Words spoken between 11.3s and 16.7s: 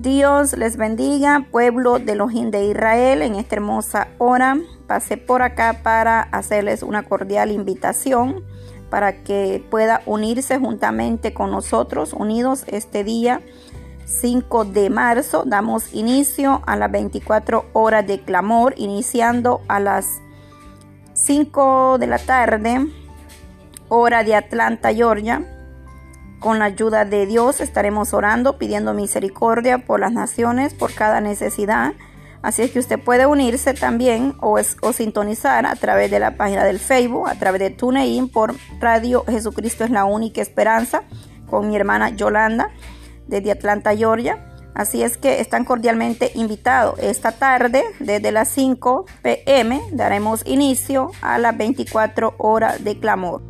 con nosotros, unidos este día 5 de marzo. Damos inicio